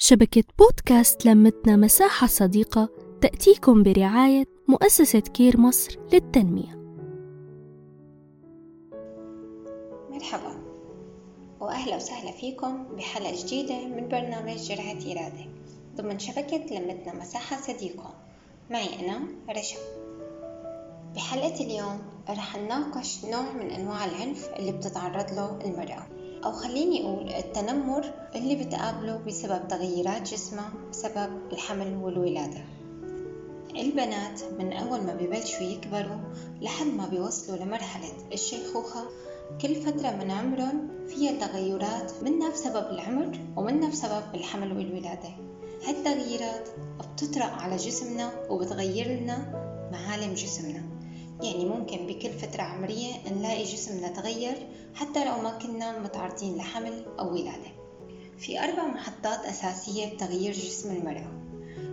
[0.00, 2.88] شبكة بودكاست لمتنا مساحة صديقة
[3.20, 6.74] تأتيكم برعاية مؤسسة كير مصر للتنمية.
[10.10, 10.54] مرحبا
[11.60, 15.46] وأهلا وسهلا فيكم بحلقة جديدة من برنامج جرعة إرادة
[15.96, 18.14] ضمن شبكة لمتنا مساحة صديقة.
[18.70, 19.20] معي أنا
[19.50, 19.78] رشا.
[21.14, 26.17] بحلقة اليوم رح نناقش نوع من أنواع العنف اللي بتتعرض له المرأة.
[26.44, 32.64] أو خليني أقول التنمر اللي بتقابله بسبب تغيرات جسمها بسبب الحمل والولادة.
[33.76, 36.18] البنات من أول ما ببلشوا يكبروا
[36.60, 39.04] لحد ما بيوصلوا لمرحلة الشيخوخة
[39.62, 45.28] كل فترة من عمرهم فيها تغيرات منها بسبب العمر ومنها بسبب الحمل والولادة.
[45.86, 46.68] هالتغييرات
[47.14, 49.36] بتطرأ على جسمنا وبتغير لنا
[49.92, 50.97] معالم جسمنا.
[51.42, 57.32] يعني ممكن بكل فترة عمرية نلاقي جسمنا تغير حتى لو ما كنا متعرضين لحمل أو
[57.32, 57.78] ولادة.
[58.38, 61.32] في أربع محطات أساسية بتغيير جسم المرأة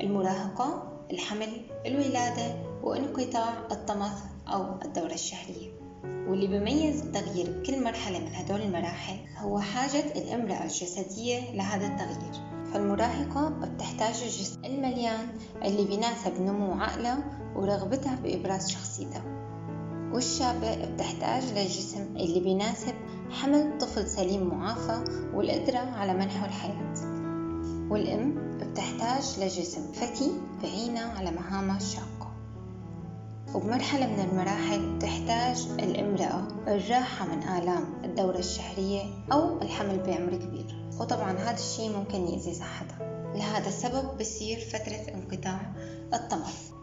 [0.00, 5.76] المراهقة الحمل الولادة وانقطاع الطمث أو الدورة الشهرية.
[6.04, 12.56] واللي بيميز التغيير بكل مرحلة من هدول المراحل هو حاجة الامرأة الجسدية لهذا التغيير.
[12.72, 15.28] فالمراهقة بتحتاج الجسم المليان
[15.64, 19.22] اللي بيناسب نمو عقلها ورغبتها بإبراز شخصيتها.
[20.12, 22.94] والشابة بتحتاج للجسم اللي بيناسب
[23.30, 25.04] حمل طفل سليم معافى
[25.34, 26.94] والقدرة على منحه الحياة.
[27.90, 30.30] والأم بتحتاج لجسم فتي
[30.62, 32.32] بعينها على مهامها الشاقة.
[33.54, 40.90] وبمرحلة من المراحل تحتاج الإمرأة الراحة من آلام الدورة الشهرية أو الحمل بعمر كبير.
[41.00, 43.32] وطبعا هذا الشيء ممكن يأذي صحتها.
[43.34, 45.72] لهذا السبب بصير فترة انقطاع
[46.14, 46.75] الطمث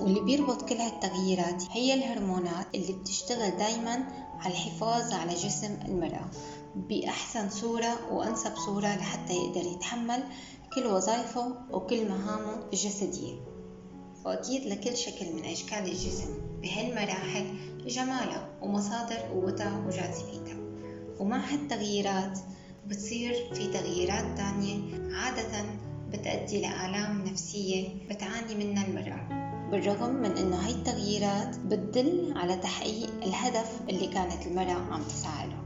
[0.00, 4.04] واللي بيربط كل هالتغييرات هي الهرمونات اللي بتشتغل دايما
[4.38, 6.30] على الحفاظ على جسم المرأة
[6.74, 10.22] بأحسن صورة وأنسب صورة لحتى يقدر يتحمل
[10.74, 13.34] كل وظائفه وكل مهامه الجسدية.
[14.24, 16.28] وأكيد لكل شكل من أشكال الجسم
[16.62, 17.56] بهالمراحل
[17.86, 20.56] جمالها ومصادر قوتها وجاذبيتها
[21.20, 22.38] ومع هالتغييرات
[22.86, 25.64] بتصير في تغييرات تانية عادة
[26.08, 29.39] بتأدي لآلام نفسية بتعاني منها المرأة.
[29.70, 35.56] بالرغم من أنه هاي التغييرات بتدل على تحقيق الهدف اللي كانت المرأة عم تسعى له.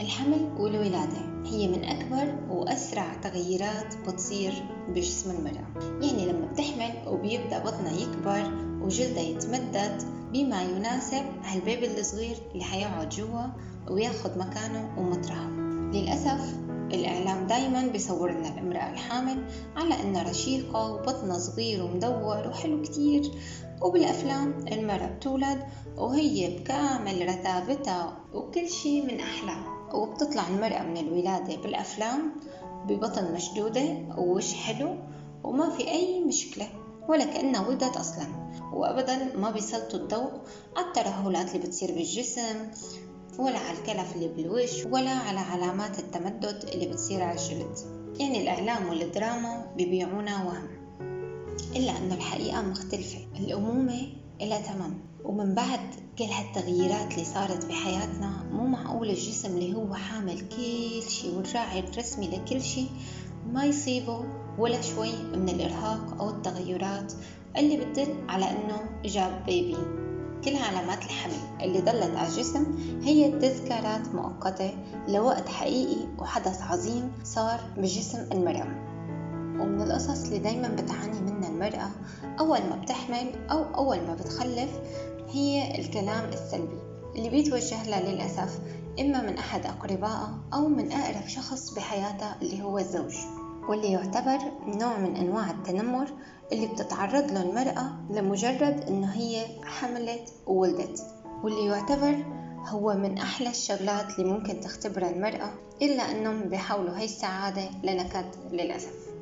[0.00, 4.52] الحمل والولادة هي من أكبر وأسرع تغييرات بتصير
[4.88, 5.66] بجسم المرأة.
[6.02, 8.52] يعني لما بتحمل وبيبدأ بطنها يكبر
[8.82, 10.02] وجلدها يتمدد
[10.32, 13.46] بما يناسب هالبيبي الصغير اللي حيقعد جوا
[13.90, 15.50] وياخد مكانه ومطرحه
[15.92, 16.54] للأسف
[16.94, 19.44] الإعلام دايما بيصور لنا الأمرأة الحامل
[19.76, 23.30] على إنها رشيقة وبطنها صغير ومدور وحلو كتير.
[23.82, 25.62] وبالأفلام المرأة بتولد
[25.96, 29.64] وهي بكامل رتابتها وكل شي من أحلاها
[29.94, 32.32] وبتطلع المرأة من الولادة بالأفلام
[32.88, 34.94] ببطن مشدودة ووش حلو
[35.44, 36.68] وما في أي مشكلة
[37.08, 38.26] ولا كأنها ولدت أصلا.
[38.72, 40.30] وأبدا ما بيسلطوا الضوء
[40.76, 42.70] على الترهلات اللي بتصير بالجسم.
[43.38, 47.78] ولا على الكلف اللي بالوش ولا على علامات التمدد اللي بتصير على الجلد
[48.20, 50.68] يعني الإعلام والدراما بيبيعونا وهم.
[51.76, 53.18] إلا أنه الحقيقة مختلفة.
[53.38, 54.08] الأمومة
[54.40, 54.92] إلها ثمن
[55.24, 55.80] ومن بعد
[56.18, 62.28] كل هالتغييرات اللي صارت بحياتنا مو معقول الجسم اللي هو حامل كل شي والراعي الرسمي
[62.28, 62.86] لكل شي
[63.52, 64.24] ما يصيبه
[64.58, 67.12] ولا شوي من الإرهاق أو التغيرات
[67.56, 69.76] اللي بتدل على أنه جاب بيبي
[70.44, 72.66] كل علامات الحمل اللي ضلت على الجسم
[73.02, 74.74] هي تذكارات مؤقتة
[75.08, 78.66] لوقت حقيقي وحدث عظيم صار بجسم المرأة.
[79.60, 81.90] ومن القصص اللي دايما بتعاني منها المرأة
[82.40, 84.70] أول ما بتحمل أو أول ما بتخلف
[85.30, 86.78] هي الكلام السلبي
[87.16, 88.58] اللي بيتوجه لها للأسف
[89.00, 93.14] إما من أحد أقربائها أو من أقرب شخص بحياتها اللي هو الزوج.
[93.68, 96.08] واللي يعتبر نوع من أنواع التنمر
[96.52, 101.02] اللي بتتعرض له المرأة لمجرد إنه هي حملت وولدت
[101.42, 102.24] واللي يعتبر
[102.68, 105.50] هو من أحلى الشغلات اللي ممكن تختبرها المرأة
[105.82, 109.12] إلا إنهم بيحولوا هاي السعادة لنكد للأسف.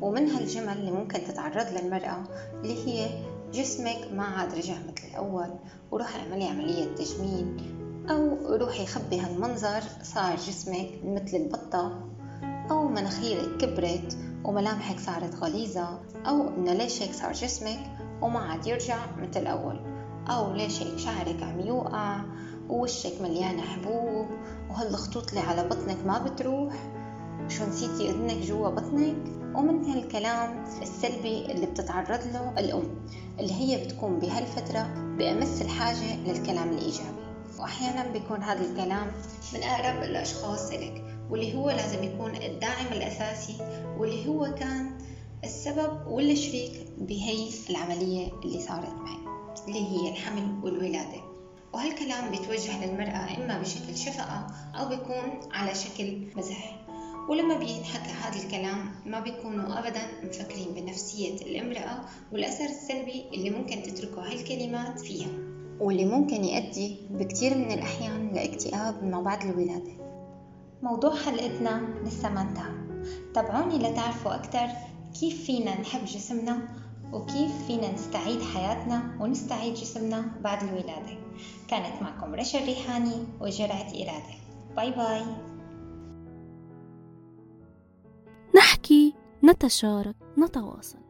[0.00, 2.22] ومن هالجمل اللي ممكن تتعرض للمرأة
[2.54, 3.08] اللي هي
[3.52, 5.50] جسمك ما عاد رجع مثل الأول
[5.90, 7.74] وروحي اعملي عملية تجميل
[8.10, 12.15] أو روحي خبي هالمنظر صار جسمك مثل البطة
[12.70, 17.78] أو مناخيرك كبرت وملامحك صارت غليظة أو إنه ليش هيك صار جسمك
[18.22, 19.80] وما عاد يرجع مثل الأول؟
[20.28, 22.20] أو ليش هيك شعرك عم يوقع
[22.68, 24.26] ووشك مليانة حبوب
[24.70, 26.74] وهالخطوط اللي على بطنك ما بتروح؟
[27.48, 29.16] شو نسيتي إذنك جوا بطنك؟
[29.54, 33.06] ومن هالكلام السلبي اللي بتتعرض له الأم
[33.40, 34.86] اللي هي بتكون بهالفترة
[35.18, 37.26] بأمس الحاجة للكلام الإيجابي.
[37.58, 39.06] وأحيانا بيكون هذا الكلام
[39.54, 43.54] من أقرب الأشخاص إلك واللي هو لازم يكون الداعم الأساسي
[43.98, 44.90] واللي هو كان
[45.44, 49.16] السبب والشريك بهي العملية اللي صارت معي
[49.68, 51.20] اللي هي الحمل والولادة.
[51.72, 56.86] وهالكلام بيتوجه للمرأة إما بشكل شفقة أو بيكون على شكل مزح.
[57.28, 62.00] ولما بينحكى هذا الكلام ما بيكونوا أبدا مفكرين بنفسية الامرأة
[62.32, 65.28] والأثر السلبي اللي ممكن تتركه هالكلمات فيها.
[65.80, 69.92] واللي ممكن يؤدي بكثير من الأحيان لإكتئاب ما بعد الولادة.
[70.86, 72.74] موضوع حلقتنا لسه ما انتهى.
[73.34, 74.66] تابعوني لتعرفوا أكثر
[75.20, 76.68] كيف فينا نحب جسمنا
[77.12, 81.18] وكيف فينا نستعيد حياتنا ونستعيد جسمنا بعد الولادة.
[81.68, 84.34] كانت معكم رشا الريحاني وجرعة إرادة.
[84.76, 85.22] باي باي.
[88.56, 91.05] نحكي نتشارك نتواصل.